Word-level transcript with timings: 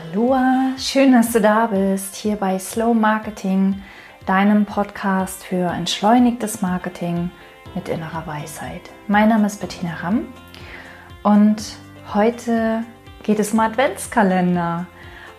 Aloha, 0.00 0.72
schön, 0.78 1.12
dass 1.12 1.32
du 1.32 1.40
da 1.40 1.66
bist, 1.66 2.14
hier 2.14 2.36
bei 2.36 2.58
Slow 2.58 2.94
Marketing, 2.94 3.82
deinem 4.24 4.64
Podcast 4.64 5.44
für 5.44 5.70
entschleunigtes 5.70 6.62
Marketing 6.62 7.30
mit 7.74 7.88
innerer 7.88 8.26
Weisheit. 8.26 8.80
Mein 9.08 9.28
Name 9.28 9.46
ist 9.46 9.60
Bettina 9.60 9.94
Ramm 10.02 10.28
und 11.22 11.76
heute 12.14 12.82
geht 13.24 13.40
es 13.40 13.52
um 13.52 13.60
Adventskalender. 13.60 14.86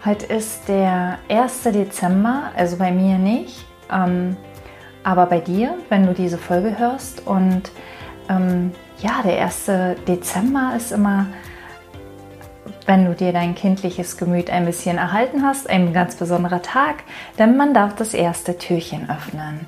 Heute 0.06 0.28
ist 0.28 0.68
der 0.68 1.18
1. 1.30 1.64
Dezember, 1.64 2.52
also 2.56 2.78
bei 2.78 2.92
mir 2.92 3.18
nicht, 3.18 3.66
ähm, 3.92 4.36
aber 5.04 5.26
bei 5.26 5.40
dir, 5.40 5.76
wenn 5.90 6.06
du 6.06 6.14
diese 6.14 6.38
Folge 6.38 6.78
hörst. 6.78 7.26
Und 7.26 7.72
ähm, 8.30 8.74
ja, 9.00 9.22
der 9.24 9.44
1. 9.44 9.72
Dezember 10.08 10.74
ist 10.76 10.92
immer 10.92 11.28
wenn 12.86 13.06
du 13.06 13.14
dir 13.14 13.34
dein 13.34 13.56
kindliches 13.56 14.18
Gemüt 14.18 14.50
ein 14.50 14.66
bisschen 14.66 14.98
erhalten 14.98 15.44
hast, 15.44 15.70
ein 15.70 15.94
ganz 15.94 16.16
besonderer 16.16 16.62
Tag, 16.62 17.04
denn 17.40 17.58
man 17.58 17.74
darf 17.74 17.96
das 17.96 18.14
erste 18.14 18.58
Türchen 18.58 19.10
öffnen. 19.10 19.66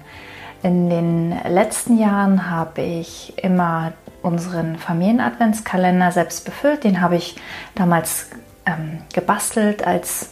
In 0.61 0.89
den 0.89 1.37
letzten 1.47 1.97
Jahren 1.97 2.49
habe 2.49 2.81
ich 2.81 3.33
immer 3.43 3.91
unseren 4.21 4.77
Familienadventskalender 4.77 6.11
selbst 6.11 6.45
befüllt. 6.45 6.85
Den 6.85 7.01
habe 7.01 7.17
ich 7.17 7.35
damals 7.75 8.29
ähm, 8.65 9.01
gebastelt, 9.13 9.85
als 9.85 10.29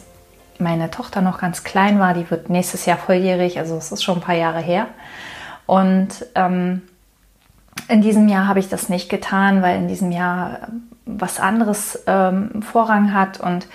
meine 0.58 0.90
Tochter 0.90 1.20
noch 1.20 1.38
ganz 1.38 1.64
klein 1.64 1.98
war. 1.98 2.14
Die 2.14 2.30
wird 2.30 2.48
nächstes 2.48 2.86
Jahr 2.86 2.96
volljährig, 2.96 3.58
also 3.58 3.76
es 3.76 3.92
ist 3.92 4.02
schon 4.02 4.18
ein 4.18 4.22
paar 4.22 4.34
Jahre 4.34 4.60
her. 4.60 4.86
Und 5.66 6.26
ähm, 6.34 6.82
in 7.88 8.00
diesem 8.00 8.28
Jahr 8.28 8.48
habe 8.48 8.60
ich 8.60 8.68
das 8.68 8.88
nicht 8.88 9.10
getan, 9.10 9.60
weil 9.60 9.76
in 9.76 9.88
diesem 9.88 10.12
Jahr 10.12 10.68
was 11.20 11.40
anderes 11.40 12.02
ähm, 12.06 12.62
Vorrang 12.62 13.14
hat 13.14 13.40
und 13.40 13.66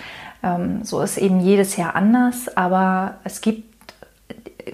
ähm, 0.42 0.84
so 0.84 1.00
ist 1.00 1.18
eben 1.18 1.40
jedes 1.40 1.76
Jahr 1.76 1.96
anders, 1.96 2.56
aber 2.56 3.14
es 3.24 3.40
gibt 3.40 3.68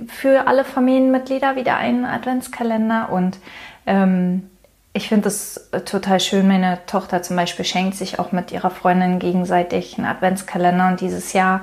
für 0.08 0.46
alle 0.46 0.64
Familienmitglieder 0.64 1.56
wieder 1.56 1.76
einen 1.76 2.04
Adventskalender 2.04 3.10
und 3.10 3.38
ähm, 3.86 4.50
ich 4.92 5.08
finde 5.08 5.28
es 5.28 5.70
total 5.84 6.20
schön. 6.20 6.46
Meine 6.46 6.78
Tochter 6.86 7.22
zum 7.22 7.36
Beispiel 7.36 7.64
schenkt 7.64 7.96
sich 7.96 8.18
auch 8.18 8.32
mit 8.32 8.52
ihrer 8.52 8.70
Freundin 8.70 9.18
gegenseitig 9.18 9.98
einen 9.98 10.06
Adventskalender 10.06 10.88
und 10.88 11.00
dieses 11.00 11.32
Jahr 11.32 11.62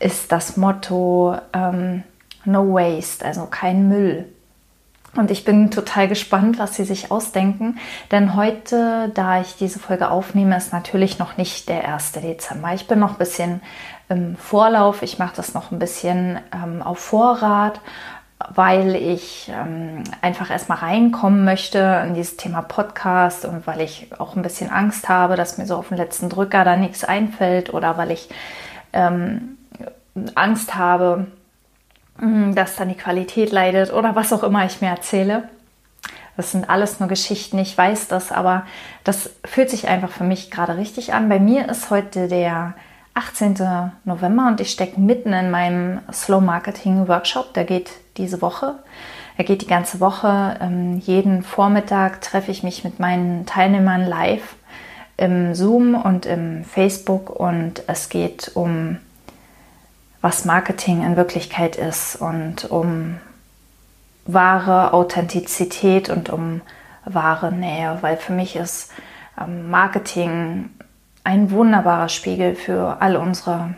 ist 0.00 0.32
das 0.32 0.56
Motto 0.56 1.36
ähm, 1.52 2.02
No 2.44 2.74
Waste, 2.74 3.24
also 3.24 3.46
kein 3.46 3.88
Müll. 3.88 4.26
Und 5.16 5.30
ich 5.30 5.44
bin 5.44 5.70
total 5.70 6.08
gespannt, 6.08 6.58
was 6.58 6.74
Sie 6.74 6.84
sich 6.84 7.10
ausdenken. 7.10 7.78
Denn 8.10 8.34
heute, 8.34 9.10
da 9.14 9.40
ich 9.40 9.56
diese 9.56 9.78
Folge 9.78 10.10
aufnehme, 10.10 10.56
ist 10.56 10.72
natürlich 10.72 11.18
noch 11.18 11.36
nicht 11.36 11.68
der 11.68 11.92
1. 11.92 12.12
Dezember. 12.12 12.74
Ich 12.74 12.86
bin 12.86 12.98
noch 12.98 13.12
ein 13.12 13.18
bisschen 13.18 13.60
im 14.08 14.36
Vorlauf. 14.36 15.02
Ich 15.02 15.18
mache 15.18 15.36
das 15.36 15.54
noch 15.54 15.72
ein 15.72 15.78
bisschen 15.78 16.38
ähm, 16.52 16.82
auf 16.82 16.98
Vorrat, 16.98 17.80
weil 18.54 18.94
ich 18.94 19.50
ähm, 19.52 20.04
einfach 20.20 20.50
erstmal 20.50 20.78
reinkommen 20.78 21.44
möchte 21.44 22.04
in 22.06 22.14
dieses 22.14 22.36
Thema 22.36 22.62
Podcast 22.62 23.44
und 23.44 23.66
weil 23.66 23.80
ich 23.80 24.08
auch 24.18 24.36
ein 24.36 24.42
bisschen 24.42 24.70
Angst 24.70 25.08
habe, 25.08 25.36
dass 25.36 25.58
mir 25.58 25.66
so 25.66 25.76
auf 25.76 25.88
den 25.88 25.96
letzten 25.96 26.28
Drücker 26.28 26.64
da 26.64 26.76
nichts 26.76 27.02
einfällt 27.02 27.72
oder 27.72 27.96
weil 27.96 28.10
ich 28.10 28.28
ähm, 28.92 29.56
Angst 30.34 30.74
habe, 30.74 31.26
dass 32.54 32.76
dann 32.76 32.88
die 32.88 32.94
Qualität 32.94 33.52
leidet 33.52 33.92
oder 33.92 34.14
was 34.14 34.32
auch 34.32 34.42
immer 34.42 34.64
ich 34.64 34.80
mir 34.80 34.88
erzähle. 34.88 35.48
Das 36.36 36.52
sind 36.52 36.68
alles 36.68 37.00
nur 37.00 37.08
Geschichten, 37.08 37.58
ich 37.58 37.76
weiß 37.76 38.08
das, 38.08 38.30
aber 38.30 38.66
das 39.04 39.30
fühlt 39.44 39.70
sich 39.70 39.88
einfach 39.88 40.10
für 40.10 40.24
mich 40.24 40.50
gerade 40.50 40.76
richtig 40.76 41.14
an. 41.14 41.28
Bei 41.28 41.40
mir 41.40 41.68
ist 41.68 41.90
heute 41.90 42.28
der 42.28 42.74
18. 43.14 43.56
November 44.04 44.46
und 44.46 44.60
ich 44.60 44.70
stecke 44.70 45.00
mitten 45.00 45.32
in 45.32 45.50
meinem 45.50 46.00
Slow 46.12 46.42
Marketing 46.42 47.08
Workshop. 47.08 47.54
Der 47.54 47.64
geht 47.64 47.90
diese 48.18 48.42
Woche. 48.42 48.74
Er 49.38 49.44
geht 49.44 49.62
die 49.62 49.66
ganze 49.66 50.00
Woche. 50.00 50.56
Ähm, 50.60 50.98
jeden 50.98 51.42
Vormittag 51.42 52.20
treffe 52.20 52.50
ich 52.50 52.62
mich 52.62 52.84
mit 52.84 53.00
meinen 53.00 53.46
Teilnehmern 53.46 54.06
live 54.06 54.56
im 55.16 55.54
Zoom 55.54 55.94
und 55.94 56.26
im 56.26 56.64
Facebook 56.64 57.30
und 57.30 57.82
es 57.86 58.10
geht 58.10 58.50
um 58.54 58.98
was 60.26 60.44
Marketing 60.44 61.04
in 61.04 61.16
Wirklichkeit 61.16 61.76
ist 61.76 62.16
und 62.16 62.68
um 62.68 63.20
wahre 64.24 64.92
Authentizität 64.92 66.10
und 66.10 66.30
um 66.30 66.62
wahre 67.04 67.52
Nähe, 67.52 67.98
weil 68.00 68.16
für 68.16 68.32
mich 68.32 68.56
ist 68.56 68.90
ähm, 69.40 69.70
Marketing 69.70 70.70
ein 71.22 71.52
wunderbarer 71.52 72.08
Spiegel 72.08 72.56
für 72.56 72.96
all 72.98 73.14
unsere 73.14 73.76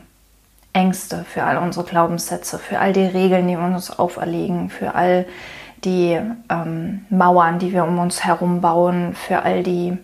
Ängste, 0.72 1.26
für 1.28 1.42
all 1.42 1.58
unsere 1.58 1.84
Glaubenssätze, 1.84 2.58
für 2.58 2.78
all 2.78 2.94
die 2.94 3.04
Regeln, 3.04 3.46
die 3.46 3.58
wir 3.58 3.66
uns 3.66 3.98
auferlegen, 3.98 4.70
für 4.70 4.94
all 4.94 5.26
die 5.84 6.18
ähm, 6.48 7.04
Mauern, 7.10 7.58
die 7.58 7.74
wir 7.74 7.84
um 7.84 7.98
uns 7.98 8.24
herum 8.24 8.62
bauen, 8.62 9.14
für 9.14 9.42
all 9.42 9.62
die 9.62 9.98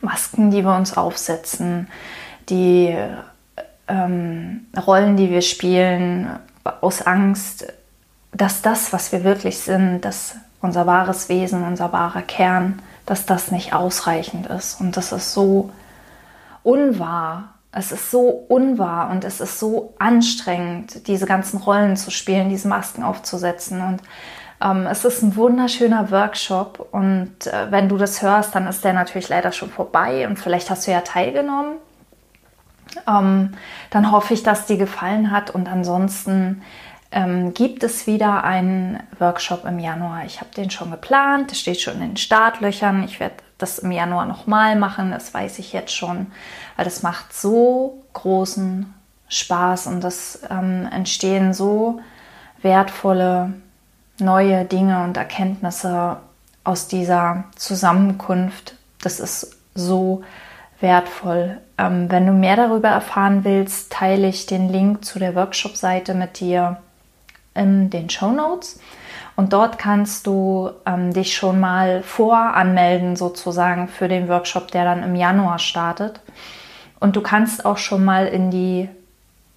Masken, 0.00 0.52
die 0.52 0.62
wir 0.62 0.76
uns 0.76 0.96
aufsetzen, 0.96 1.88
die 2.48 2.96
ähm, 3.88 4.66
Rollen, 4.86 5.16
die 5.16 5.30
wir 5.30 5.42
spielen, 5.42 6.38
aus 6.80 7.02
Angst, 7.02 7.66
dass 8.32 8.62
das, 8.62 8.92
was 8.92 9.12
wir 9.12 9.24
wirklich 9.24 9.58
sind, 9.58 10.02
dass 10.02 10.36
unser 10.60 10.86
wahres 10.86 11.28
Wesen, 11.28 11.64
unser 11.64 11.92
wahrer 11.92 12.22
Kern, 12.22 12.80
dass 13.04 13.26
das 13.26 13.50
nicht 13.50 13.74
ausreichend 13.74 14.46
ist. 14.46 14.80
Und 14.80 14.96
das 14.96 15.12
ist 15.12 15.32
so 15.34 15.70
unwahr. 16.62 17.54
Es 17.72 17.90
ist 17.90 18.10
so 18.10 18.28
unwahr 18.48 19.10
und 19.10 19.24
es 19.24 19.40
ist 19.40 19.58
so 19.58 19.94
anstrengend, 19.98 21.08
diese 21.08 21.26
ganzen 21.26 21.58
Rollen 21.58 21.96
zu 21.96 22.10
spielen, 22.10 22.50
diese 22.50 22.68
Masken 22.68 23.02
aufzusetzen. 23.02 23.80
Und 23.80 24.02
ähm, 24.62 24.86
es 24.86 25.04
ist 25.04 25.22
ein 25.22 25.36
wunderschöner 25.36 26.10
Workshop. 26.10 26.88
Und 26.92 27.46
äh, 27.46 27.70
wenn 27.70 27.88
du 27.88 27.96
das 27.96 28.22
hörst, 28.22 28.54
dann 28.54 28.66
ist 28.66 28.84
der 28.84 28.92
natürlich 28.92 29.28
leider 29.30 29.52
schon 29.52 29.70
vorbei. 29.70 30.28
Und 30.28 30.38
vielleicht 30.38 30.70
hast 30.70 30.86
du 30.86 30.92
ja 30.92 31.00
teilgenommen. 31.00 31.76
Ähm, 33.06 33.52
dann 33.90 34.12
hoffe 34.12 34.34
ich, 34.34 34.42
dass 34.42 34.66
dir 34.66 34.76
gefallen 34.76 35.30
hat 35.30 35.50
und 35.50 35.68
ansonsten 35.68 36.62
ähm, 37.10 37.54
gibt 37.54 37.82
es 37.84 38.06
wieder 38.06 38.44
einen 38.44 38.98
Workshop 39.18 39.64
im 39.64 39.78
Januar. 39.78 40.24
Ich 40.24 40.40
habe 40.40 40.50
den 40.56 40.70
schon 40.70 40.90
geplant, 40.90 41.50
der 41.50 41.56
steht 41.56 41.80
schon 41.80 41.94
in 41.94 42.00
den 42.00 42.16
Startlöchern. 42.16 43.04
Ich 43.04 43.20
werde 43.20 43.36
das 43.58 43.78
im 43.78 43.92
Januar 43.92 44.26
nochmal 44.26 44.76
machen, 44.76 45.12
das 45.12 45.32
weiß 45.32 45.58
ich 45.60 45.72
jetzt 45.72 45.94
schon, 45.94 46.32
weil 46.76 46.84
das 46.84 47.02
macht 47.02 47.32
so 47.32 48.02
großen 48.12 48.92
Spaß 49.28 49.86
und 49.86 50.02
das 50.02 50.40
ähm, 50.50 50.88
entstehen 50.92 51.54
so 51.54 52.00
wertvolle 52.60 53.54
neue 54.18 54.64
Dinge 54.64 55.04
und 55.04 55.16
Erkenntnisse 55.16 56.18
aus 56.64 56.88
dieser 56.88 57.44
Zusammenkunft. 57.56 58.76
Das 59.00 59.20
ist 59.20 59.56
so 59.74 60.22
wertvoll. 60.82 61.58
Ähm, 61.78 62.10
wenn 62.10 62.26
du 62.26 62.32
mehr 62.32 62.56
darüber 62.56 62.88
erfahren 62.88 63.44
willst, 63.44 63.92
teile 63.92 64.28
ich 64.28 64.46
den 64.46 64.68
Link 64.68 65.04
zu 65.04 65.18
der 65.18 65.34
Workshop-Seite 65.34 66.14
mit 66.14 66.40
dir 66.40 66.78
in 67.54 67.90
den 67.90 68.10
Show 68.10 68.32
Notes. 68.32 68.80
Und 69.34 69.52
dort 69.52 69.78
kannst 69.78 70.26
du 70.26 70.70
ähm, 70.84 71.12
dich 71.12 71.34
schon 71.34 71.58
mal 71.58 72.02
voranmelden, 72.02 73.16
sozusagen, 73.16 73.88
für 73.88 74.08
den 74.08 74.28
Workshop, 74.28 74.70
der 74.70 74.84
dann 74.84 75.02
im 75.02 75.16
Januar 75.16 75.58
startet. 75.58 76.20
Und 77.00 77.16
du 77.16 77.22
kannst 77.22 77.64
auch 77.64 77.78
schon 77.78 78.04
mal 78.04 78.26
in 78.26 78.50
die 78.50 78.88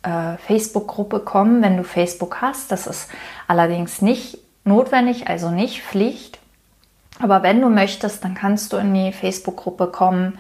äh, 0.04 0.38
Facebook-Gruppe 0.38 1.20
kommen, 1.20 1.62
wenn 1.62 1.78
du 1.78 1.84
Facebook 1.84 2.42
hast. 2.42 2.72
Das 2.72 2.88
ist 2.88 3.10
allerdings 3.48 4.02
nicht 4.02 4.38
notwendig, 4.64 5.28
also 5.28 5.52
nicht 5.52 5.82
Pflicht. 5.82 6.40
Aber 7.20 7.44
wenn 7.44 7.62
du 7.62 7.70
möchtest, 7.70 8.24
dann 8.24 8.34
kannst 8.34 8.74
du 8.74 8.78
in 8.78 8.94
die 8.94 9.12
Facebook-Gruppe 9.12 9.88
kommen. 9.88 10.38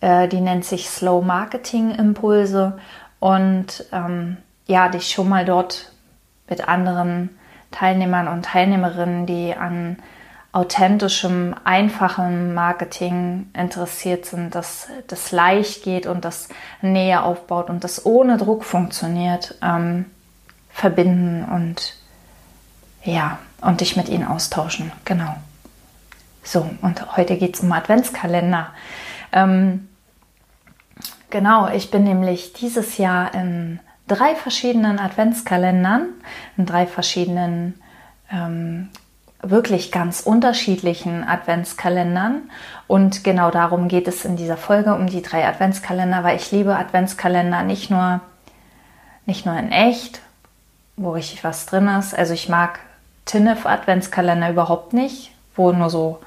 Äh, 0.00 0.28
die 0.28 0.40
nennt 0.40 0.64
sich 0.64 0.88
Slow 0.88 1.24
Marketing 1.24 1.92
Impulse 1.92 2.78
und 3.20 3.84
ähm, 3.92 4.36
ja, 4.66 4.88
dich 4.88 5.10
schon 5.10 5.28
mal 5.28 5.44
dort 5.44 5.92
mit 6.48 6.68
anderen 6.68 7.30
Teilnehmern 7.70 8.28
und 8.28 8.44
Teilnehmerinnen, 8.44 9.26
die 9.26 9.54
an 9.54 9.96
authentischem, 10.52 11.54
einfachem 11.64 12.54
Marketing 12.54 13.50
interessiert 13.52 14.24
sind, 14.24 14.54
dass 14.54 14.88
das 15.06 15.30
leicht 15.30 15.82
geht 15.82 16.06
und 16.06 16.24
das 16.24 16.48
Nähe 16.80 17.22
aufbaut 17.22 17.68
und 17.68 17.84
das 17.84 18.06
ohne 18.06 18.38
Druck 18.38 18.64
funktioniert, 18.64 19.56
ähm, 19.62 20.06
verbinden 20.70 21.44
und 21.44 21.94
ja, 23.02 23.38
und 23.60 23.82
dich 23.82 23.96
mit 23.96 24.08
ihnen 24.08 24.26
austauschen. 24.26 24.92
Genau. 25.04 25.36
So, 26.42 26.70
und 26.80 27.16
heute 27.16 27.36
geht 27.36 27.56
es 27.56 27.60
um 27.60 27.72
Adventskalender. 27.72 28.68
Ähm, 29.36 29.88
genau, 31.28 31.68
ich 31.68 31.90
bin 31.90 32.04
nämlich 32.04 32.54
dieses 32.54 32.96
Jahr 32.96 33.34
in 33.34 33.78
drei 34.08 34.34
verschiedenen 34.34 34.98
Adventskalendern, 34.98 36.08
in 36.56 36.64
drei 36.64 36.86
verschiedenen 36.86 37.74
ähm, 38.32 38.88
wirklich 39.42 39.92
ganz 39.92 40.22
unterschiedlichen 40.22 41.22
Adventskalendern. 41.22 42.50
Und 42.86 43.24
genau 43.24 43.50
darum 43.50 43.88
geht 43.88 44.08
es 44.08 44.24
in 44.24 44.36
dieser 44.36 44.56
Folge, 44.56 44.94
um 44.94 45.06
die 45.06 45.20
drei 45.20 45.46
Adventskalender, 45.46 46.24
weil 46.24 46.36
ich 46.36 46.50
liebe 46.50 46.74
Adventskalender 46.74 47.62
nicht 47.62 47.90
nur, 47.90 48.22
nicht 49.26 49.44
nur 49.44 49.56
in 49.58 49.70
echt, 49.70 50.20
wo 50.96 51.10
richtig 51.10 51.44
was 51.44 51.66
drin 51.66 51.88
ist. 51.88 52.16
Also 52.16 52.32
ich 52.32 52.48
mag 52.48 52.78
Tinnef 53.26 53.66
Adventskalender 53.66 54.48
überhaupt 54.48 54.94
nicht, 54.94 55.32
wo 55.54 55.72
nur 55.72 55.90
so 55.90 56.20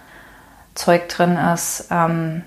Zeug 0.75 1.09
drin 1.09 1.37
ist. 1.37 1.87
Ähm, 1.89 2.43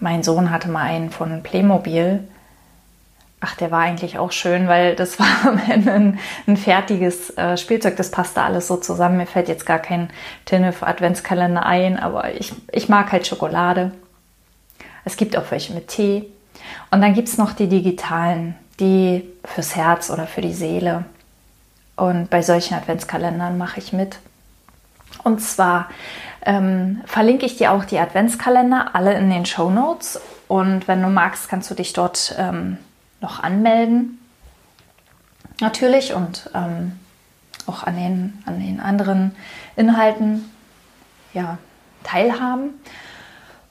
mein 0.00 0.22
Sohn 0.22 0.50
hatte 0.50 0.68
mal 0.68 0.82
einen 0.84 1.10
von 1.10 1.42
Playmobil 1.42 2.26
Ach, 3.40 3.54
der 3.54 3.70
war 3.70 3.80
eigentlich 3.80 4.18
auch 4.18 4.32
schön, 4.32 4.66
weil 4.66 4.96
das 4.96 5.18
war 5.18 5.26
ein, 5.68 6.18
ein 6.46 6.56
fertiges 6.56 7.36
äh, 7.36 7.56
Spielzeug. 7.56 7.96
Das 7.96 8.10
passte 8.10 8.42
alles 8.42 8.66
so 8.66 8.76
zusammen. 8.76 9.16
Mir 9.16 9.26
fällt 9.26 9.48
jetzt 9.48 9.66
gar 9.66 9.78
kein 9.78 10.10
Tinnef 10.44 10.82
Adventskalender 10.82 11.64
ein, 11.64 11.98
aber 11.98 12.34
ich, 12.34 12.52
ich 12.72 12.88
mag 12.88 13.12
halt 13.12 13.26
Schokolade. 13.26 13.92
Es 15.04 15.16
gibt 15.16 15.36
auch 15.36 15.50
welche 15.50 15.72
mit 15.72 15.88
Tee. 15.88 16.26
Und 16.90 17.00
dann 17.00 17.14
gibt 17.14 17.28
es 17.28 17.38
noch 17.38 17.52
die 17.52 17.68
digitalen, 17.68 18.56
die 18.80 19.28
fürs 19.44 19.76
Herz 19.76 20.10
oder 20.10 20.26
für 20.26 20.40
die 20.40 20.52
Seele. 20.52 21.04
Und 21.96 22.30
bei 22.30 22.42
solchen 22.42 22.74
Adventskalendern 22.74 23.56
mache 23.56 23.78
ich 23.78 23.92
mit. 23.92 24.18
Und 25.22 25.40
zwar 25.40 25.88
ähm, 26.44 27.00
verlinke 27.04 27.46
ich 27.46 27.56
dir 27.56 27.72
auch 27.72 27.84
die 27.84 27.98
Adventskalender, 27.98 28.94
alle 28.94 29.14
in 29.14 29.30
den 29.30 29.46
Show 29.46 29.70
Notes. 29.70 30.20
Und 30.46 30.88
wenn 30.88 31.02
du 31.02 31.08
magst, 31.08 31.48
kannst 31.48 31.70
du 31.70 31.74
dich 31.74 31.92
dort 31.92 32.34
ähm, 32.38 32.78
noch 33.20 33.42
anmelden. 33.42 34.18
Natürlich 35.60 36.14
und 36.14 36.50
ähm, 36.54 36.92
auch 37.66 37.82
an 37.82 37.96
den, 37.96 38.42
an 38.46 38.60
den 38.60 38.80
anderen 38.80 39.34
Inhalten 39.76 40.50
ja, 41.34 41.58
teilhaben. 42.04 42.70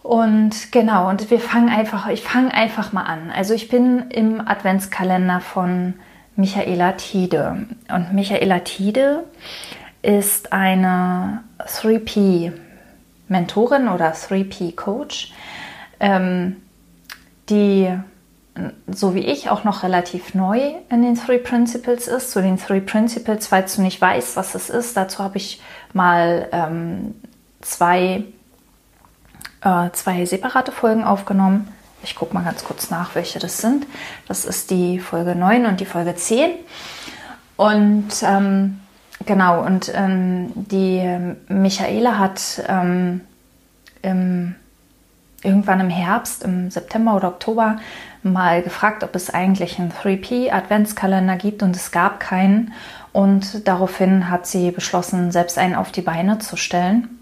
Und 0.04 0.72
genau, 0.72 1.10
und 1.10 1.30
wir 1.32 1.40
fangen 1.40 1.70
einfach, 1.70 2.08
ich 2.08 2.22
fange 2.22 2.54
einfach 2.54 2.94
mal 2.94 3.04
an. 3.04 3.32
Also 3.36 3.54
ich 3.54 3.68
bin 3.68 4.10
im 4.10 4.48
Adventskalender 4.48 5.42
von 5.42 5.96
Michaela 6.36 6.94
Tide. 6.94 7.66
Und 7.90 8.14
Michaela 8.14 8.60
Tide 8.60 9.24
ist 10.08 10.54
eine 10.54 11.44
3P-Mentorin 11.60 13.90
oder 13.90 14.14
3P-Coach, 14.14 15.34
ähm, 16.00 16.56
die 17.50 17.94
so 18.88 19.14
wie 19.14 19.20
ich, 19.20 19.50
auch 19.50 19.66
noch 19.66 19.84
relativ 19.84 20.34
neu 20.34 20.72
in 20.90 21.04
den 21.04 21.16
Three 21.16 21.38
Principles 21.38 22.08
ist. 22.08 22.32
Zu 22.32 22.42
den 22.42 22.58
Three 22.58 22.80
Principles, 22.80 23.48
falls 23.48 23.76
du 23.76 23.82
nicht 23.82 24.00
weißt, 24.00 24.38
was 24.38 24.56
es 24.56 24.70
ist, 24.70 24.96
dazu 24.96 25.20
habe 25.20 25.38
ich 25.38 25.62
mal 25.94 26.48
ähm, 26.54 27.14
zwei, 27.62 28.24
äh, 29.62 29.92
zwei 29.92 30.26
separate 30.26 30.72
Folgen 30.72 31.04
aufgenommen. 31.04 31.68
Ich 32.02 32.16
gucke 32.16 32.34
mal 32.34 32.46
ganz 32.46 32.64
kurz 32.64 32.90
nach, 32.90 33.14
welche 33.14 33.40
das 33.40 33.58
sind. 33.58 33.86
Das 34.28 34.46
ist 34.46 34.72
die 34.72 35.00
Folge 35.00 35.36
9 35.36 35.66
und 35.66 35.82
die 35.82 35.86
Folge 35.86 36.16
10. 36.16 36.52
Und 37.58 38.08
ähm, 38.24 38.80
genau, 39.26 39.66
und 39.66 39.92
ähm, 39.94 40.52
die 40.56 41.34
Michaela 41.48 42.18
hat 42.18 42.64
ähm, 42.68 43.22
im 44.02 44.56
irgendwann 45.44 45.80
im 45.80 45.90
Herbst, 45.90 46.44
im 46.44 46.72
September 46.72 47.16
oder 47.16 47.30
Oktober, 47.30 47.78
mal 48.24 48.62
gefragt, 48.62 49.04
ob 49.04 49.16
es 49.16 49.30
eigentlich 49.30 49.80
einen 49.80 49.92
3P-Adventskalender 49.92 51.38
gibt 51.38 51.64
und 51.64 51.76
es 51.76 51.92
gab 51.92 52.20
keinen. 52.20 52.74
Und 53.14 53.68
daraufhin 53.68 54.30
hat 54.30 54.46
sie 54.48 54.72
beschlossen, 54.72 55.32
selbst 55.32 55.58
einen 55.58 55.76
auf 55.76 55.92
die 55.92 56.02
Beine 56.02 56.40
zu 56.40 56.58
stellen. 56.58 57.20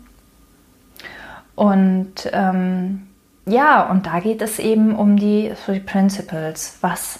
Und 1.55 2.29
ähm, 2.33 3.07
ja, 3.45 3.83
und 3.83 4.07
da 4.07 4.19
geht 4.19 4.41
es 4.41 4.59
eben 4.59 4.95
um 4.95 5.17
die 5.17 5.53
Three 5.65 5.79
Principles. 5.79 6.77
Was 6.81 7.19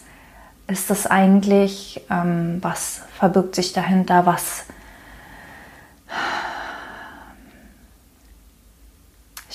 ist 0.68 0.90
das 0.90 1.08
eigentlich? 1.08 2.02
Ähm, 2.10 2.60
was 2.62 3.02
verbirgt 3.18 3.56
sich 3.56 3.74
dahinter? 3.74 4.26
Was 4.26 4.66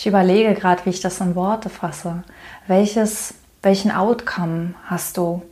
Ich 0.01 0.07
überlege 0.07 0.55
gerade, 0.55 0.87
wie 0.87 0.91
ich 0.91 1.01
das 1.01 1.21
in 1.21 1.35
Worte 1.35 1.69
fasse. 1.69 2.23
Welches, 2.67 3.35
welchen 3.61 3.91
Outcome 3.91 4.73
hast 4.87 5.19
du, 5.19 5.43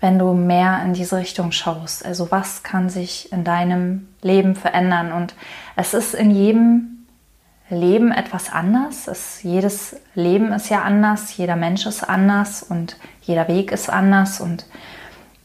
wenn 0.00 0.20
du 0.20 0.34
mehr 0.34 0.80
in 0.84 0.94
diese 0.94 1.16
Richtung 1.16 1.50
schaust? 1.50 2.04
Also 2.04 2.30
was 2.30 2.62
kann 2.62 2.90
sich 2.90 3.32
in 3.32 3.42
deinem 3.42 4.06
Leben 4.22 4.54
verändern? 4.54 5.10
Und 5.10 5.34
es 5.74 5.94
ist 5.94 6.14
in 6.14 6.30
jedem 6.30 6.93
Leben 7.70 8.12
etwas 8.12 8.52
anders. 8.52 9.08
Es, 9.08 9.42
jedes 9.42 9.96
Leben 10.14 10.52
ist 10.52 10.68
ja 10.68 10.82
anders, 10.82 11.36
jeder 11.36 11.56
Mensch 11.56 11.86
ist 11.86 12.02
anders 12.02 12.62
und 12.62 12.96
jeder 13.22 13.48
Weg 13.48 13.72
ist 13.72 13.88
anders 13.88 14.40
und 14.40 14.66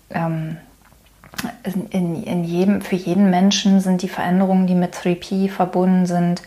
ähm, 0.10 0.58
in, 1.92 2.24
in 2.24 2.44
jedem, 2.44 2.82
für 2.82 2.96
jeden 2.96 3.30
Menschen 3.30 3.80
sind 3.80 4.02
die 4.02 4.10
Veränderungen, 4.10 4.68
die 4.68 4.76
mit 4.76 4.94
3P 4.94 5.50
verbunden 5.50 6.06
sind, 6.06 6.42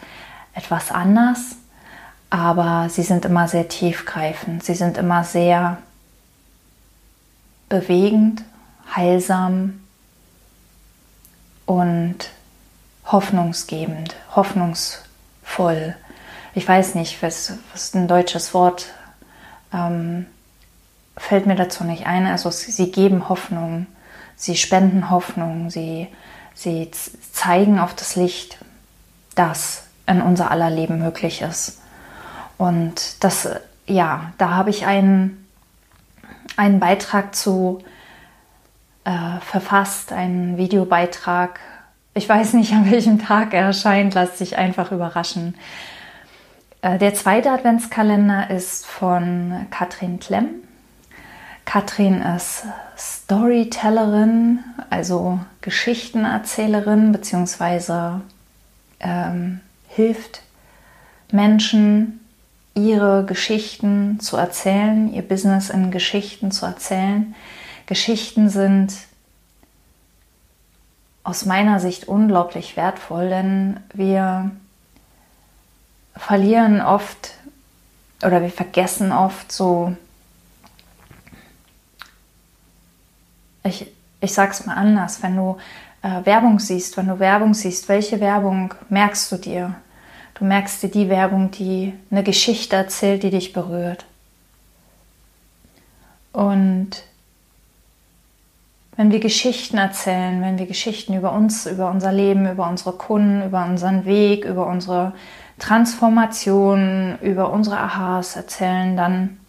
etwas 0.55 0.91
anders, 0.91 1.57
aber 2.29 2.89
sie 2.91 3.03
sind 3.03 3.25
immer 3.25 3.49
sehr 3.49 3.69
tiefgreifend, 3.69 4.63
sie 4.63 4.75
sind 4.75 4.99
immer 4.99 5.25
sehr 5.25 5.79
bewegend, 7.71 8.43
heilsam 8.95 9.81
und 11.65 12.17
hoffnungsgebend, 13.07 14.15
hoffnungsvoll. 14.37 15.02
Ich 16.55 16.67
weiß 16.69 16.95
nicht, 16.95 17.23
was, 17.23 17.55
was 17.73 17.95
ein 17.95 18.09
deutsches 18.09 18.55
Wort 18.55 18.87
ähm, 19.73 20.27
fällt 21.17 21.47
mir 21.47 21.57
dazu 21.57 21.85
nicht 21.85 22.07
ein. 22.07 22.27
Also 22.27 22.51
sie 22.51 22.91
geben 22.91 23.29
Hoffnung, 23.29 23.87
sie 24.37 24.57
spenden 24.57 25.11
Hoffnung, 25.11 25.71
sie, 25.71 26.09
sie 26.55 26.91
zeigen 27.33 27.79
auf 27.79 27.95
das 27.95 28.17
Licht, 28.17 28.59
das 29.35 29.85
in 30.07 30.21
unser 30.21 30.51
aller 30.51 30.71
Leben 30.71 30.99
möglich 30.99 31.43
ist. 31.43 31.81
Und 32.59 33.23
das, 33.25 33.49
ja, 33.87 34.33
da 34.39 34.51
habe 34.51 34.71
ich 34.71 34.87
einen, 34.87 35.47
einen 36.57 36.81
Beitrag 36.81 37.35
zu 37.35 37.83
äh, 39.05 39.41
verfasst, 39.41 40.13
einen 40.13 40.57
Videobeitrag. 40.59 41.61
Ich 42.14 42.29
weiß 42.29 42.53
nicht, 42.55 42.73
an 42.73 42.91
welchem 42.91 43.19
Tag 43.19 43.55
er 43.55 43.62
erscheint, 43.62 44.14
lasst 44.14 44.38
sich 44.38 44.59
einfach 44.59 44.93
überraschen. 44.93 45.55
Äh, 46.82 46.99
der 46.99 47.14
zweite 47.14 47.50
Adventskalender 47.50 48.50
ist 48.50 48.85
von 48.85 49.67
Katrin 49.70 50.20
Klemm. 50.20 50.49
Katrin 51.65 52.20
ist 52.20 52.65
Storytellerin, 52.98 54.58
also 54.91 55.41
Geschichtenerzählerin, 55.63 57.13
beziehungsweise 57.13 58.20
ähm, 59.01 59.60
hilft 59.89 60.43
Menschen, 61.31 62.20
ihre 62.75 63.25
Geschichten 63.25 64.19
zu 64.20 64.37
erzählen, 64.37 65.13
ihr 65.13 65.22
Business 65.22 65.70
in 65.70 65.91
Geschichten 65.91 66.51
zu 66.51 66.67
erzählen. 66.67 67.34
Geschichten 67.87 68.48
sind 68.48 68.94
aus 71.24 71.44
meiner 71.44 71.81
Sicht 71.81 72.08
unglaublich 72.08 72.76
wertvoll, 72.76 73.29
denn 73.29 73.81
wir 73.94 74.50
verlieren 76.17 76.81
oft 76.81 77.32
oder 78.24 78.43
wir 78.43 78.50
vergessen 78.50 79.12
oft 79.12 79.50
so, 79.50 79.96
ich, 83.64 83.86
ich 84.20 84.32
sag's 84.32 84.67
mal 84.67 84.74
anders, 84.74 85.22
wenn 85.22 85.36
du 85.36 85.58
äh, 86.02 86.24
Werbung 86.24 86.58
siehst, 86.58 86.96
wenn 86.96 87.08
du 87.08 87.19
Werbung 87.19 87.55
siehst, 87.55 87.88
welche 87.88 88.20
Werbung 88.20 88.74
merkst 88.88 89.31
du 89.32 89.36
dir? 89.36 89.74
Du 90.34 90.44
merkst 90.44 90.82
dir 90.82 90.91
die 90.91 91.08
Werbung, 91.08 91.50
die 91.50 91.94
eine 92.10 92.22
Geschichte 92.22 92.76
erzählt, 92.76 93.22
die 93.22 93.31
dich 93.31 93.52
berührt. 93.52 94.05
Und 96.32 97.05
wenn 99.03 99.11
wir 99.11 99.19
Geschichten 99.19 99.79
erzählen, 99.79 100.41
wenn 100.43 100.61
wir 100.61 100.67
Geschichten 100.67 101.15
über 101.15 101.32
uns, 101.32 101.67
über 101.67 101.91
unser 101.91 102.13
Leben, 102.13 102.49
über 102.49 102.69
unsere 102.69 102.93
Kunden, 102.93 103.43
über 103.44 103.65
unseren 103.65 104.05
Weg, 104.05 104.44
über 104.44 104.69
unsere 104.69 105.13
Transformation, 105.59 107.19
über 107.21 107.51
unsere 107.51 107.79
Aha's 107.79 108.37
erzählen, 108.37 108.97
dann 108.97 109.41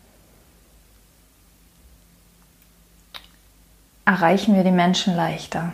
erreichen 4.06 4.56
wir 4.56 4.64
die 4.64 4.72
Menschen 4.72 5.16
leichter. 5.16 5.72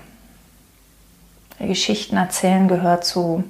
Geschichten 1.58 2.18
erzählen 2.18 2.68
gehört 2.68 3.06
zu 3.06 3.46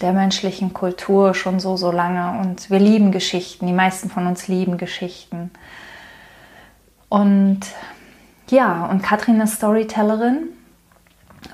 der 0.00 0.12
menschlichen 0.12 0.72
Kultur 0.74 1.34
schon 1.34 1.58
so, 1.58 1.76
so 1.76 1.90
lange 1.90 2.40
und 2.40 2.70
wir 2.70 2.78
lieben 2.78 3.10
Geschichten. 3.10 3.66
Die 3.66 3.72
meisten 3.72 4.10
von 4.10 4.28
uns 4.28 4.46
lieben 4.46 4.78
Geschichten. 4.78 5.50
Und 7.08 7.62
ja, 8.52 8.86
und 8.86 9.02
Katrin 9.02 9.40
ist 9.40 9.54
Storytellerin 9.54 10.50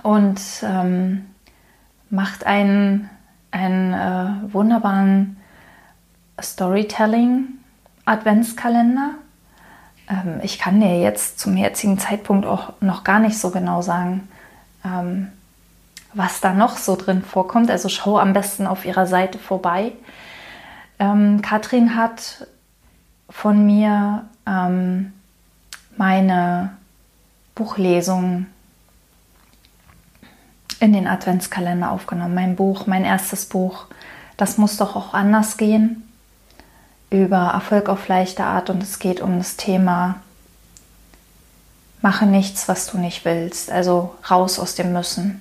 und 0.02 0.38
ähm, 0.62 1.24
macht 2.10 2.44
einen, 2.44 3.08
einen 3.52 3.94
äh, 3.94 4.52
wunderbaren 4.52 5.38
Storytelling-Adventskalender. 6.40 9.12
Ähm, 10.08 10.40
ich 10.42 10.58
kann 10.58 10.80
dir 10.80 11.00
jetzt 11.00 11.38
zum 11.38 11.56
jetzigen 11.56 12.00
Zeitpunkt 12.00 12.46
auch 12.46 12.72
noch 12.80 13.04
gar 13.04 13.20
nicht 13.20 13.38
so 13.38 13.50
genau 13.50 13.80
sagen, 13.80 14.28
ähm, 14.84 15.28
was 16.14 16.40
da 16.40 16.52
noch 16.52 16.76
so 16.76 16.96
drin 16.96 17.22
vorkommt. 17.22 17.70
Also 17.70 17.88
schau 17.88 18.18
am 18.18 18.32
besten 18.32 18.66
auf 18.66 18.84
ihrer 18.84 19.06
Seite 19.06 19.38
vorbei. 19.38 19.92
Ähm, 20.98 21.42
Katrin 21.42 21.94
hat 21.94 22.48
von 23.30 23.64
mir 23.64 24.24
ähm, 24.46 25.12
meine 25.96 26.76
Buchlesung 27.58 28.46
in 30.78 30.92
den 30.92 31.08
Adventskalender 31.08 31.90
aufgenommen. 31.90 32.34
Mein 32.34 32.54
Buch, 32.54 32.86
mein 32.86 33.04
erstes 33.04 33.46
Buch, 33.46 33.86
das 34.36 34.58
muss 34.58 34.76
doch 34.76 34.94
auch 34.94 35.12
anders 35.12 35.56
gehen, 35.56 36.08
über 37.10 37.50
Erfolg 37.52 37.88
auf 37.88 38.06
leichte 38.06 38.44
Art 38.44 38.70
und 38.70 38.80
es 38.80 39.00
geht 39.00 39.20
um 39.20 39.38
das 39.38 39.56
Thema 39.56 40.20
Mache 42.00 42.26
nichts, 42.26 42.68
was 42.68 42.86
du 42.86 42.96
nicht 42.96 43.24
willst, 43.24 43.72
also 43.72 44.14
raus 44.30 44.60
aus 44.60 44.76
dem 44.76 44.92
Müssen. 44.92 45.40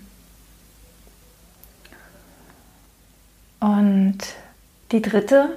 Und 3.60 4.18
die 4.92 5.04
dritte 5.04 5.56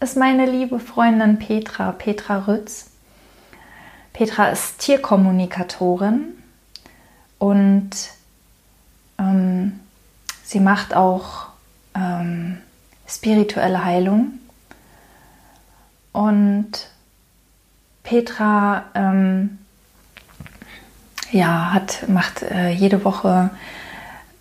ist 0.00 0.16
meine 0.16 0.46
liebe 0.46 0.80
Freundin 0.80 1.38
Petra, 1.38 1.92
Petra 1.92 2.46
Rütz. 2.46 2.86
Petra 4.12 4.48
ist 4.48 4.78
Tierkommunikatorin 4.78 6.34
und 7.38 7.90
ähm, 9.18 9.80
sie 10.44 10.60
macht 10.60 10.94
auch 10.94 11.48
ähm, 11.94 12.58
spirituelle 13.06 13.84
Heilung. 13.84 14.38
Und 16.12 16.88
Petra 18.02 18.84
ähm, 18.94 19.58
ja, 21.30 21.72
hat, 21.72 22.08
macht 22.08 22.42
äh, 22.42 22.70
jede 22.70 23.04
Woche 23.04 23.50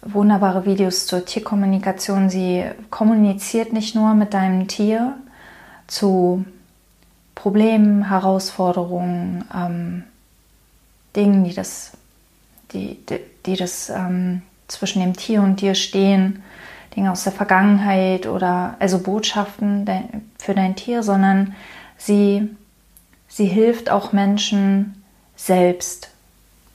wunderbare 0.01 0.65
Videos 0.65 1.05
zur 1.05 1.25
Tierkommunikation. 1.25 2.29
Sie 2.29 2.63
kommuniziert 2.89 3.74
nicht 3.74 3.93
nur 3.93 4.13
mit 4.13 4.33
deinem 4.33 4.67
Tier 4.67 5.17
zu 5.88 6.45
Problemen, 7.47 8.09
Herausforderungen, 8.09 9.45
ähm, 9.55 10.03
Dingen, 11.15 11.45
die 11.45 11.53
das, 11.53 11.93
die, 12.73 12.99
die, 13.05 13.21
die 13.45 13.55
das 13.55 13.89
ähm, 13.89 14.41
zwischen 14.67 14.99
dem 14.99 15.15
Tier 15.15 15.41
und 15.41 15.61
dir 15.61 15.73
stehen, 15.73 16.43
Dinge 16.93 17.09
aus 17.09 17.23
der 17.23 17.31
Vergangenheit 17.31 18.27
oder 18.27 18.75
also 18.79 18.99
Botschaften 18.99 19.89
für 20.37 20.55
dein 20.55 20.75
Tier, 20.75 21.03
sondern 21.03 21.55
sie, 21.97 22.49
sie 23.29 23.45
hilft 23.45 23.89
auch 23.89 24.11
Menschen 24.11 25.01
selbst 25.37 26.09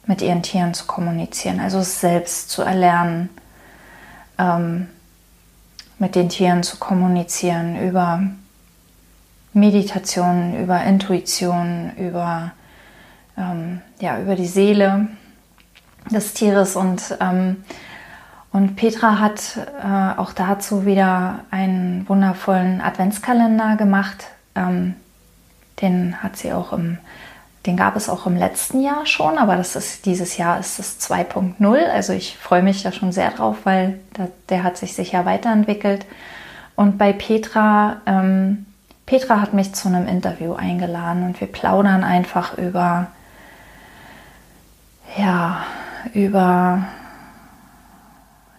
mit 0.06 0.22
ihren 0.22 0.42
Tieren 0.42 0.72
zu 0.72 0.86
kommunizieren, 0.86 1.60
also 1.60 1.80
es 1.80 2.00
selbst 2.00 2.48
zu 2.48 2.62
erlernen, 2.62 3.28
ähm, 4.38 4.88
mit 5.98 6.14
den 6.14 6.30
Tieren 6.30 6.62
zu 6.62 6.78
kommunizieren 6.78 7.78
über 7.86 8.22
Meditation, 9.52 10.62
über 10.62 10.82
Intuition, 10.82 11.92
über, 11.98 12.52
ähm, 13.36 13.80
ja, 14.00 14.18
über 14.20 14.34
die 14.34 14.46
Seele 14.46 15.08
des 16.10 16.34
Tieres 16.34 16.76
und, 16.76 17.16
ähm, 17.20 17.64
und 18.52 18.76
Petra 18.76 19.18
hat 19.18 19.58
äh, 19.82 20.18
auch 20.18 20.32
dazu 20.32 20.84
wieder 20.84 21.40
einen 21.50 22.08
wundervollen 22.08 22.80
Adventskalender 22.80 23.76
gemacht. 23.76 24.26
Ähm, 24.54 24.94
den 25.80 26.22
hat 26.22 26.36
sie 26.36 26.52
auch 26.52 26.72
im 26.72 26.98
den 27.66 27.76
gab 27.76 27.94
es 27.94 28.08
auch 28.08 28.26
im 28.26 28.36
letzten 28.36 28.82
Jahr 28.82 29.06
schon, 29.06 29.38
aber 29.38 29.56
das 29.56 29.76
ist, 29.76 30.04
dieses 30.06 30.36
Jahr 30.36 30.58
ist 30.58 30.80
es 30.80 30.98
2.0. 31.00 31.76
Also 31.90 32.12
ich 32.12 32.36
freue 32.36 32.62
mich 32.62 32.82
da 32.82 32.90
schon 32.90 33.12
sehr 33.12 33.30
drauf, 33.30 33.58
weil 33.64 34.00
da, 34.14 34.28
der 34.48 34.64
hat 34.64 34.76
sich 34.76 34.94
sicher 34.94 35.24
weiterentwickelt. 35.24 36.04
Und 36.74 36.98
bei 36.98 37.12
Petra, 37.12 38.00
ähm, 38.06 38.66
Petra 39.12 39.42
hat 39.42 39.52
mich 39.52 39.74
zu 39.74 39.88
einem 39.88 40.08
Interview 40.08 40.54
eingeladen 40.54 41.24
und 41.24 41.38
wir 41.38 41.46
plaudern 41.46 42.02
einfach 42.02 42.56
über, 42.56 43.08
ja, 45.18 45.66
über 46.14 46.84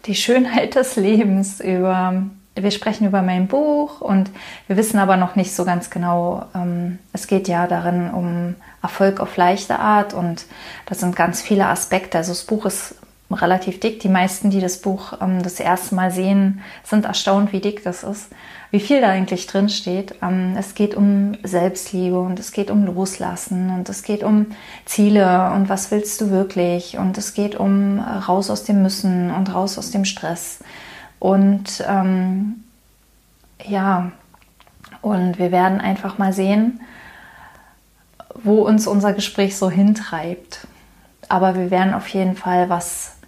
die 0.06 0.14
Schönheit 0.14 0.76
des 0.76 0.96
Lebens, 0.96 1.60
über 1.60 2.26
wir 2.54 2.70
sprechen 2.70 3.08
über 3.08 3.24
mein 3.24 3.48
Buch 3.48 4.00
und 4.00 4.30
wir 4.68 4.78
wissen 4.78 5.00
aber 5.00 5.18
noch 5.18 5.36
nicht 5.36 5.56
so 5.56 5.66
ganz 5.66 5.90
genau, 5.90 6.46
ähm, 6.54 7.00
es 7.14 7.26
geht 7.26 7.48
ja 7.48 7.66
darin 7.66 8.12
um 8.12 8.54
Erfolg 8.84 9.22
auf 9.22 9.36
leichte 9.38 9.80
Art 9.80 10.14
und 10.14 10.46
das 10.86 11.00
sind 11.00 11.16
ganz 11.16 11.42
viele 11.42 11.66
Aspekte. 11.66 12.20
Also 12.20 12.32
das 12.32 12.44
Buch 12.44 12.68
ist 12.68 12.94
relativ 13.32 13.80
dick. 13.80 14.02
Die 14.02 14.08
meisten, 14.08 14.52
die 14.52 14.62
das 14.62 14.78
Buch 14.78 15.14
ähm, 15.20 15.42
das 15.42 15.60
erste 15.60 15.96
Mal 15.96 16.12
sehen, 16.12 16.62
sind 16.84 17.06
erstaunt, 17.06 17.54
wie 17.54 17.60
dick 17.60 17.84
das 17.84 18.04
ist, 18.04 18.30
wie 18.74 18.80
viel 18.80 19.01
da 19.01 19.10
eigentlich 19.10 19.46
drin 19.46 19.70
steht. 19.70 20.15
Ähm, 20.24 20.56
es 20.58 20.74
geht 20.74 20.96
um 20.96 21.34
Selbstliebe 21.44 22.20
und 22.20 22.39
es 22.39 22.51
geht 22.51 22.72
um 22.72 22.86
Loslassen 22.88 23.70
und 23.70 23.88
es 23.88 24.01
geht 24.01 24.24
um 24.24 24.48
Ziele 24.86 25.51
und 25.51 25.70
was 25.70 25.92
willst 25.92 26.20
du 26.20 26.32
wirklich 26.32 26.98
und 26.98 27.15
es 27.20 27.36
geht 27.36 27.53
um 27.56 28.00
raus 28.00 28.50
aus 28.50 28.63
dem 28.63 28.82
Müssen 28.82 29.30
und 29.30 29.53
raus 29.53 29.77
aus 29.77 29.92
dem 29.92 30.06
Stress. 30.06 30.58
Und 31.20 31.86
ähm, 31.88 32.63
ja, 33.63 34.12
und 35.03 35.38
wir 35.38 35.51
werden 35.51 35.80
einfach 35.80 36.18
mal 36.18 36.34
sehen, 36.34 36.82
wo 38.34 38.63
uns 38.63 38.88
unser 38.88 39.13
Gespräch 39.13 39.56
so 39.56 39.70
hintreibt. 39.70 40.65
Aber 41.30 41.53
wir 41.53 41.70
werden 41.70 41.94
auf 41.94 42.08
jeden 42.08 42.36
Fall 42.36 42.70
was, 42.70 43.18
äh, 43.22 43.23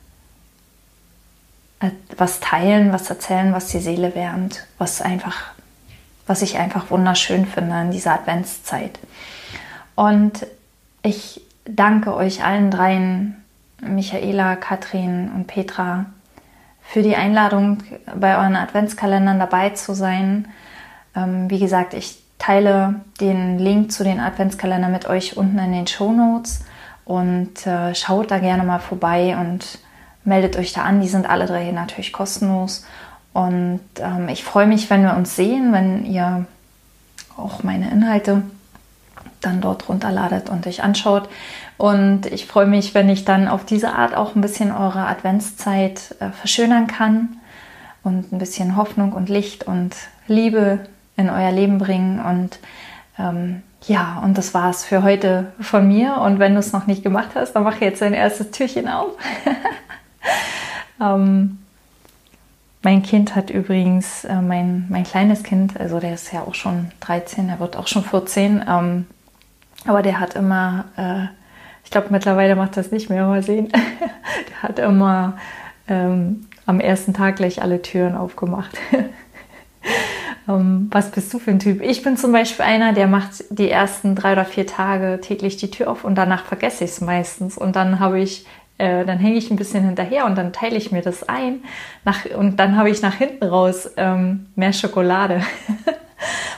was 2.18 2.40
teilen, 2.40 2.94
was 2.94 3.10
erzählen, 3.10 3.54
was 3.54 3.68
die 3.68 3.80
Seele 3.80 4.16
wärmt, 4.16 4.66
was 4.78 5.02
einfach, 5.02 5.52
was 6.28 6.42
ich 6.42 6.58
einfach 6.58 6.90
wunderschön 6.90 7.46
finde 7.46 7.80
in 7.82 7.92
dieser 7.92 8.14
Adventszeit. 8.14 9.00
Und 9.96 10.46
ich 11.04 11.42
danke 11.66 12.16
euch 12.16 12.44
allen 12.44 12.72
dreien, 12.72 13.44
Michaela, 13.82 14.56
Katrin 14.56 15.32
und 15.34 15.48
Petra, 15.48 16.06
für 16.82 17.02
die 17.02 17.16
Einladung, 17.16 17.80
bei 18.16 18.38
euren 18.38 18.56
Adventskalendern 18.56 19.40
dabei 19.40 19.72
zu 19.72 19.94
sein. 19.94 20.48
Ähm, 21.16 21.50
wie 21.50 21.60
gesagt, 21.60 21.94
ich 21.94 22.20
teile 22.38 23.02
den 23.20 23.58
Link 23.60 23.92
zu 23.92 24.04
den 24.04 24.20
Adventskalendern 24.20 24.92
mit 24.92 25.08
euch 25.08 25.36
unten 25.36 25.58
in 25.58 25.72
den 25.72 25.88
Show 25.88 26.12
Notes 26.12 26.64
und 27.04 27.66
äh, 27.66 27.96
schaut 27.96 28.32
da 28.32 28.40
gerne 28.40 28.64
mal 28.64 28.80
vorbei 28.80 29.36
und 29.40 29.80
meldet 30.26 30.58
euch 30.58 30.74
da 30.74 30.84
an. 30.84 31.02
Die 31.02 31.08
sind 31.08 31.30
alle 31.30 31.46
drei 31.46 31.72
natürlich 31.72 32.12
kostenlos. 32.12 32.86
Und 33.34 33.82
ähm, 34.00 34.30
ich 34.30 34.44
freue 34.44 34.68
mich, 34.68 34.90
wenn 34.90 35.04
wir 35.04 35.16
uns 35.16 35.36
sehen, 35.36 35.72
wenn 35.74 36.06
ihr 36.06 36.46
auch 37.38 37.64
meine 37.64 37.90
Inhalte 37.92 38.44
dann 39.42 39.62
dort 39.62 39.90
runterladet 39.90 40.50
und 40.50 40.66
euch 40.68 40.84
anschaut. 40.84 41.30
Und 41.78 42.26
ich 42.28 42.46
freue 42.46 42.66
mich, 42.66 42.94
wenn 42.94 43.10
ich 43.10 43.26
dann 43.26 43.48
auf 43.48 43.66
diese 43.66 43.94
Art 43.94 44.16
auch 44.16 44.36
ein 44.36 44.42
bisschen 44.42 44.72
eure 44.72 45.08
Adventszeit 45.08 46.16
äh, 46.20 46.30
verschönern 46.32 46.88
kann 46.88 47.38
und 48.04 48.32
ein 48.32 48.40
bisschen 48.40 48.76
Hoffnung 48.76 49.14
und 49.14 49.30
Licht 49.30 49.66
und 49.66 49.96
Liebe 50.28 50.80
in 51.18 51.30
euer 51.30 51.52
Leben 51.52 51.78
bringen. 51.78 52.20
Und 52.24 52.60
ähm, 53.20 53.62
ja, 53.88 54.22
und 54.24 54.38
das 54.38 54.54
war 54.54 54.70
es 54.70 54.84
für 54.84 55.04
heute 55.04 55.52
von 55.60 55.88
mir. 55.88 56.18
Und 56.18 56.40
wenn 56.40 56.54
du 56.54 56.60
es 56.60 56.72
noch 56.72 56.88
nicht 56.88 57.04
gemacht 57.04 57.30
hast, 57.36 57.54
dann 57.54 57.64
mach 57.64 57.82
jetzt 57.82 58.02
dein 58.02 58.14
erstes 58.14 58.52
Türchen 58.52 58.88
auf. 58.88 59.12
ähm, 61.02 61.60
mein 62.86 63.02
Kind 63.02 63.36
hat 63.36 63.50
übrigens, 63.50 64.26
äh, 64.26 64.42
mein, 64.42 64.86
mein 64.90 65.04
kleines 65.04 65.44
Kind, 65.44 65.80
also 65.80 66.00
der 66.00 66.14
ist 66.14 66.32
ja 66.32 66.42
auch 66.42 66.54
schon 66.54 66.92
13, 67.00 67.50
er 67.50 67.60
wird 67.60 67.76
auch 67.78 67.88
schon 67.88 68.04
14, 68.04 68.64
ähm, 68.68 69.08
aber 69.88 70.04
der 70.04 70.20
hat 70.20 70.36
immer, 70.36 70.86
äh, 70.96 71.26
ich 71.84 71.92
glaube 71.92 72.08
mittlerweile 72.12 72.56
macht 72.56 72.78
das 72.78 72.92
nicht 72.92 73.10
mehr, 73.10 73.26
mal 73.26 73.44
sehen, 73.44 73.70
der 74.50 74.62
hat 74.62 74.80
immer 74.80 75.38
ähm, 75.88 76.48
am 76.66 76.80
ersten 76.80 77.14
Tag 77.14 77.38
gleich 77.38 77.62
alle 77.62 77.82
Türen 77.82 78.16
aufgemacht. 78.16 78.78
ähm, 80.48 80.88
was 80.92 81.12
bist 81.12 81.34
du 81.34 81.40
für 81.40 81.52
ein 81.52 81.60
Typ? 81.60 81.82
Ich 81.82 82.04
bin 82.04 82.18
zum 82.18 82.32
Beispiel 82.32 82.66
einer, 82.66 82.94
der 82.94 83.08
macht 83.08 83.46
die 83.50 83.70
ersten 83.70 84.16
drei 84.16 84.34
oder 84.34 84.46
vier 84.46 84.68
Tage 84.68 85.20
täglich 85.22 85.58
die 85.58 85.72
Tür 85.72 85.90
auf 85.90 86.04
und 86.04 86.16
danach 86.16 86.46
vergesse 86.46 86.84
ich 86.84 86.92
es 86.92 87.02
meistens. 87.02 87.58
Und 87.58 87.76
dann 87.76 88.00
habe 88.00 88.20
ich 88.20 88.46
äh, 88.78 89.06
dann 89.06 89.20
hänge 89.20 89.38
ich 89.38 89.50
ein 89.52 89.56
bisschen 89.56 89.86
hinterher 89.86 90.26
und 90.26 90.36
dann 90.36 90.54
teile 90.54 90.76
ich 90.76 90.92
mir 90.92 91.02
das 91.02 91.28
ein. 91.28 91.64
Nach, 92.04 92.26
und 92.38 92.58
dann 92.58 92.78
habe 92.78 92.90
ich 92.90 93.02
nach 93.02 93.16
hinten 93.16 93.46
raus 93.46 93.90
ähm, 93.98 94.48
mehr 94.56 94.74
Schokolade. 94.74 95.42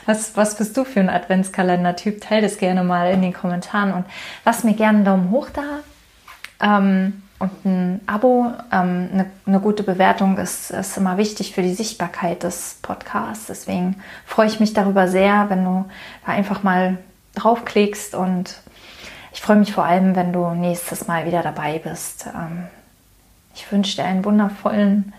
Was, 0.06 0.38
was 0.38 0.56
bist 0.56 0.78
du 0.78 0.86
für 0.86 1.02
ein 1.02 1.10
Adventskalender-Typ? 1.10 2.22
Teil 2.22 2.42
das 2.42 2.60
gerne 2.60 2.82
mal 2.84 3.12
in 3.12 3.22
den 3.22 3.34
Kommentaren 3.34 3.92
und 3.92 4.06
lass 4.46 4.64
mir 4.64 4.74
gerne 4.74 5.00
einen 5.00 5.06
Daumen 5.06 5.32
hoch 5.32 5.50
da. 5.52 5.80
Ähm, 6.62 7.24
und 7.40 7.66
ein 7.66 8.02
Abo, 8.08 8.54
ähm, 8.72 9.10
eine, 9.12 9.26
eine, 9.46 9.60
gute 9.60 9.84
Bewertung 9.84 10.38
ist, 10.38 10.72
ist 10.72 10.98
immer 10.98 11.18
wichtig 11.18 11.54
für 11.54 11.62
die 11.62 11.74
Sichtbarkeit 11.74 12.44
des 12.44 12.78
Podcasts. 12.82 13.48
Deswegen 13.48 14.02
freue 14.26 14.48
ich 14.48 14.60
mich 14.60 14.74
darüber 14.74 15.08
sehr, 15.08 15.50
wenn 15.50 15.66
du 15.66 15.86
da 16.26 16.32
einfach 16.32 16.64
mal 16.64 16.98
draufklickst 17.36 18.16
und 18.16 18.56
ich 19.38 19.42
freue 19.44 19.58
mich 19.58 19.72
vor 19.72 19.86
allem, 19.86 20.16
wenn 20.16 20.34
du 20.34 20.50
nächstes 20.56 21.06
Mal 21.06 21.28
wieder 21.28 21.44
dabei 21.44 21.78
bist. 21.78 22.26
Ähm, 22.26 22.64
ich 23.54 23.72
wünsche 23.72 23.96
dir 23.96 24.04
einen 24.04 24.26
wundervollen 24.26 25.14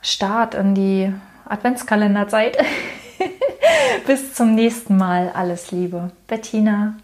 Start 0.00 0.54
in 0.54 0.74
die 0.74 1.12
Adventskalenderzeit. 1.44 2.56
Bis 4.06 4.32
zum 4.32 4.54
nächsten 4.54 4.96
Mal. 4.96 5.30
Alles 5.34 5.70
Liebe. 5.70 6.12
Bettina. 6.26 6.94